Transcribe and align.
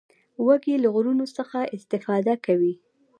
وزې 0.45 0.75
له 0.83 0.87
غرونو 0.93 1.23
ښه 1.49 1.61
استفاده 1.77 2.33
کوي 2.45 2.73